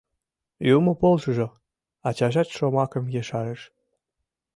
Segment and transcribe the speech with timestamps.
[0.75, 1.47] —Юмо полшыжо!—
[2.07, 3.61] ачажат шомакым ешарыш.